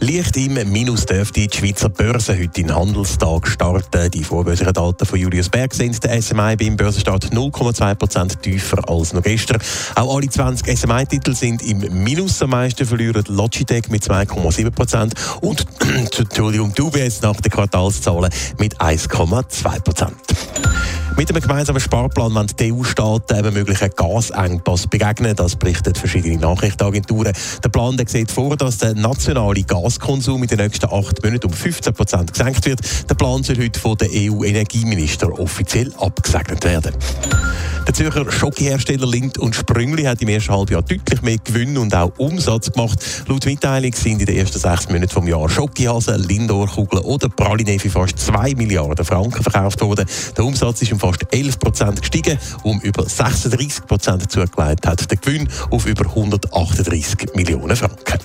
Leicht 0.00 0.36
im 0.36 0.54
Minus 0.70 1.06
dürfte 1.06 1.46
die 1.46 1.56
Schweizer 1.56 1.88
Börse 1.88 2.34
heute 2.34 2.48
den 2.48 2.74
Handelstag 2.74 3.48
starten. 3.48 4.10
Die 4.10 4.22
vorbörslichen 4.22 4.74
Daten 4.74 5.06
von 5.06 5.18
Julius 5.18 5.48
Berg 5.48 5.72
sind 5.72 6.02
der 6.04 6.20
SMI 6.20 6.54
beim 6.56 6.76
Börsenstart 6.76 7.32
0,2% 7.32 8.40
tiefer 8.40 8.88
als 8.88 9.14
noch 9.14 9.22
gestern. 9.22 9.60
Auch 9.94 10.16
alle 10.16 10.28
20 10.28 10.78
SMI-Titel 10.78 11.34
sind 11.34 11.62
im 11.62 12.04
Minus. 12.04 12.42
Am 12.42 12.50
meisten 12.50 12.86
verlieren 12.86 13.24
Logitech 13.28 13.88
mit 13.88 14.02
2,7% 14.02 15.12
und 15.40 15.66
Entschuldigung, 16.18 16.74
die 16.74 16.82
UBS 16.82 17.22
nach 17.22 17.40
den 17.40 17.50
Quartalszahlen 17.50 18.30
mit 18.58 18.78
1,2%. 18.78 20.65
Mit 21.16 21.30
einem 21.30 21.40
gemeinsamen 21.40 21.80
Sparplan 21.80 22.34
wollen 22.34 22.52
die 22.60 22.70
EU-Staaten 22.74 23.36
einem 23.36 23.54
möglichen 23.54 23.88
Gasengpass 23.96 24.86
begegnen. 24.86 25.34
Das 25.34 25.56
berichten 25.56 25.94
verschiedene 25.94 26.36
Nachrichtenagenturen. 26.36 27.32
Der 27.64 27.68
Plan 27.70 27.96
der 27.96 28.06
sieht 28.06 28.30
vor, 28.30 28.54
dass 28.54 28.76
der 28.78 28.94
nationale 28.94 29.62
Gaskonsum 29.62 30.42
in 30.42 30.48
den 30.48 30.58
nächsten 30.58 30.84
acht 30.92 31.24
Monaten 31.24 31.46
um 31.46 31.54
15 31.54 31.94
Prozent 31.94 32.32
gesenkt 32.34 32.66
wird. 32.66 32.80
Der 33.08 33.14
Plan 33.14 33.42
soll 33.42 33.56
heute 33.56 33.80
von 33.80 33.96
den 33.96 34.10
EU-Energieminister 34.12 35.32
offiziell 35.40 35.90
abgesegnet 35.98 36.62
werden. 36.64 36.92
Der 37.86 37.94
Zürcher 37.94 38.30
Schokohersteller 38.30 39.06
Lind 39.06 39.38
und 39.38 39.54
Sprüngli 39.54 40.02
hat 40.02 40.20
im 40.20 40.28
ersten 40.28 40.52
Halbjahr 40.52 40.82
deutlich 40.82 41.22
mehr 41.22 41.38
Gewinn 41.38 41.78
und 41.78 41.94
auch 41.94 42.12
Umsatz 42.18 42.72
gemacht. 42.72 42.98
Laut 43.28 43.46
Mitteilung 43.46 43.92
sind 43.94 44.20
in 44.20 44.26
den 44.26 44.36
ersten 44.36 44.58
sechs 44.58 44.88
Monaten 44.88 45.08
vom 45.08 45.28
Jahr 45.28 45.48
Schokihasen, 45.48 46.20
Lindor-Kugeln 46.24 47.04
oder 47.04 47.28
Praline 47.28 47.78
für 47.78 47.88
fast 47.88 48.18
2 48.18 48.54
Milliarden 48.56 49.04
Franken 49.04 49.42
verkauft 49.42 49.80
worden. 49.80 50.04
Der 50.36 50.44
Umsatz 50.44 50.82
ist 50.82 50.92
um 50.92 50.98
fast 51.12 51.32
11 51.32 51.58
Prozent 51.58 52.00
gestiegen. 52.00 52.38
Um 52.62 52.80
über 52.80 53.08
36 53.08 53.86
Prozent 53.86 54.30
zugelegt 54.30 54.86
hat 54.86 55.10
der 55.10 55.18
Gewinn 55.18 55.48
auf 55.70 55.86
über 55.86 56.06
138 56.06 57.34
Millionen 57.34 57.76
Franken. 57.76 58.18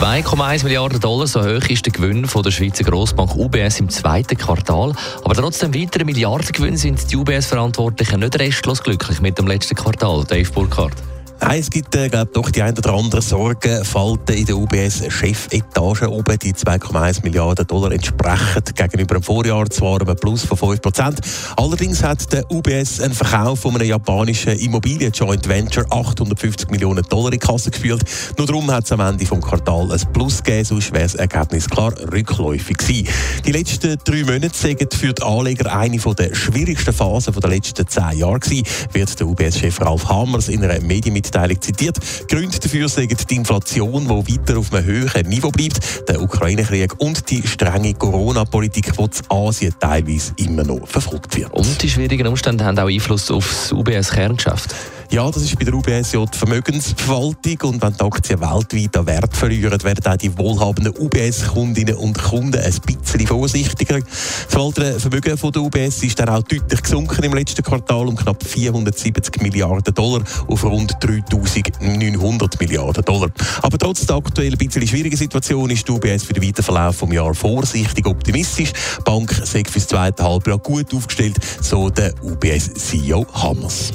2,1 0.00 0.62
Milliarden 0.62 1.00
Dollar, 1.00 1.26
so 1.26 1.40
hoch 1.40 1.68
ist 1.68 1.84
der 1.84 1.92
Gewinn 1.92 2.26
von 2.26 2.44
der 2.44 2.52
Schweizer 2.52 2.84
Grossbank 2.84 3.34
UBS 3.34 3.80
im 3.80 3.88
zweiten 3.88 4.38
Quartal. 4.38 4.92
Aber 5.24 5.34
trotz 5.34 5.58
dem 5.58 5.74
weiteren 5.74 6.06
Milliardengewinn 6.06 6.76
sind 6.76 7.10
die 7.10 7.16
UBS-Verantwortlichen 7.16 8.20
nicht 8.20 8.38
restlos 8.38 8.82
glücklich 8.82 9.20
mit 9.20 9.38
dem 9.38 9.48
letzten 9.48 9.74
Quartal. 9.74 10.24
Dave 10.24 10.50
Burkhardt. 10.52 10.94
Es 11.40 11.70
gibt 11.70 11.94
äh, 11.94 12.08
glaub, 12.08 12.32
doch 12.32 12.50
die 12.50 12.60
ein 12.62 12.76
oder 12.76 12.94
andere 12.94 13.22
Sorgenfalten 13.22 14.36
in 14.36 14.44
der 14.44 14.56
UBS-Chefetage 14.56 16.08
oben. 16.08 16.38
Die 16.40 16.52
2,1 16.52 17.22
Milliarden 17.22 17.64
Dollar 17.66 17.92
entsprechen 17.92 18.62
gegenüber 18.74 19.14
dem 19.14 19.22
Vorjahr 19.22 19.70
zwar 19.70 20.00
einem 20.00 20.16
Plus 20.16 20.44
von 20.44 20.58
5 20.58 20.82
Prozent. 20.82 21.20
Allerdings 21.56 22.02
hat 22.02 22.32
der 22.32 22.50
UBS 22.50 23.00
einen 23.00 23.14
Verkauf 23.14 23.60
von 23.60 23.76
einem 23.76 23.88
japanischen 23.88 24.58
Immobilien-Joint 24.58 25.48
Venture 25.48 25.86
850 25.88 26.70
Millionen 26.70 27.04
Dollar 27.04 27.32
in 27.32 27.38
Kasse 27.38 27.70
geführt. 27.70 28.02
Nur 28.36 28.46
darum 28.46 28.70
hat 28.72 28.84
es 28.84 28.92
am 28.92 29.00
Ende 29.00 29.24
des 29.24 29.40
Quartals 29.40 30.04
ein 30.04 30.12
Plus 30.12 30.42
gegeben, 30.42 30.64
sonst 30.64 30.92
wäre 30.92 31.04
das 31.04 31.14
Ergebnis 31.14 31.70
klar 31.70 31.94
rückläufig 32.12 32.78
gewesen. 32.78 33.08
Die 33.46 33.52
letzten 33.52 33.96
drei 34.04 34.24
Monate 34.24 34.50
sind 34.52 34.92
für 34.92 35.12
die 35.12 35.22
Anleger 35.22 35.72
eine 35.72 35.98
der 35.98 36.34
schwierigsten 36.34 36.92
Phasen 36.92 37.32
der 37.32 37.50
letzten 37.50 37.86
zehn 37.86 38.18
Jahre 38.18 38.40
gewesen, 38.40 38.66
wird 38.92 39.18
der 39.18 39.26
UBS-Chef 39.26 39.80
Ralf 39.80 40.08
Hammers 40.08 40.48
in 40.48 40.64
einer 40.64 40.80
Medienmitteilung 40.80 41.27
Mitteilung 41.28 41.60
zitiert. 41.60 41.98
Gründe 42.28 42.58
dafür 42.58 42.88
sind 42.88 43.30
die 43.30 43.36
Inflation, 43.36 44.04
die 44.04 44.34
weiter 44.34 44.58
auf 44.58 44.72
einem 44.72 44.86
höheren 44.86 45.28
Niveau 45.28 45.50
bleibt, 45.50 46.08
der 46.08 46.22
Ukraine-Krieg 46.22 46.94
und 46.98 47.28
die 47.30 47.46
strenge 47.46 47.94
Corona-Politik, 47.94 48.92
die 48.96 49.02
in 49.02 49.10
Asien 49.28 49.74
teilweise 49.78 50.32
immer 50.36 50.64
noch 50.64 50.86
verfolgt 50.86 51.36
wird. 51.36 51.52
Und 51.52 51.82
die 51.82 51.90
schwierigen 51.90 52.26
Umstände 52.26 52.64
haben 52.64 52.78
auch 52.78 52.88
Einfluss 52.88 53.30
auf 53.30 53.46
das 53.46 53.72
UBS-Kerngeschäft. 53.72 54.74
Ja, 55.10 55.30
das 55.30 55.42
ist 55.42 55.58
bei 55.58 55.64
der 55.64 55.72
UBS 55.72 56.12
ja 56.12 56.22
die 56.26 56.36
Vermögensverwaltung 56.36 57.62
und 57.62 57.82
wenn 57.82 57.94
die 57.94 58.04
Aktien 58.04 58.40
weltweit 58.42 58.96
an 58.98 59.06
Wert 59.06 59.34
verlieren, 59.34 59.82
werden 59.82 60.06
auch 60.06 60.16
die 60.16 60.36
wohlhabenden 60.36 60.92
UBS-Kundinnen 60.98 61.94
und 61.94 62.22
Kunden 62.22 62.60
ein 62.60 62.74
bisschen 62.84 63.26
vorsichtiger. 63.26 64.00
Das 64.00 64.54
weitere 64.54 65.00
Vermögen 65.00 65.38
von 65.38 65.50
der 65.50 65.62
UBS 65.62 66.02
ist 66.02 66.20
dann 66.20 66.28
auch 66.28 66.42
deutlich 66.42 66.82
gesunken 66.82 67.24
im 67.24 67.32
letzten 67.32 67.62
Quartal 67.62 68.06
um 68.06 68.16
knapp 68.16 68.44
470 68.44 69.40
Milliarden 69.40 69.94
Dollar 69.94 70.22
auf 70.46 70.64
rund 70.64 70.92
3900 71.00 72.60
Milliarden 72.60 73.02
Dollar. 73.02 73.30
Aber 73.62 73.78
trotz 73.78 74.04
der 74.04 74.16
aktuell 74.16 74.52
ein 74.52 74.58
bisschen 74.58 74.86
schwierigen 74.86 75.16
Situation 75.16 75.70
ist 75.70 75.88
die 75.88 75.92
UBS 75.92 76.24
für 76.24 76.34
den 76.34 76.46
weiteren 76.46 76.64
Verlauf 76.64 77.00
des 77.00 77.12
Jahres 77.14 77.38
vorsichtig 77.38 78.06
optimistisch. 78.06 78.72
Die 78.98 79.02
Bank 79.04 79.32
sei 79.42 79.62
für 79.66 79.78
das 79.78 79.88
zweite 79.88 80.22
Halbjahr 80.22 80.58
gut 80.58 80.94
aufgestellt, 80.94 81.38
so 81.62 81.88
der 81.88 82.12
UBS-CEO 82.22 83.26
Hammers. 83.32 83.94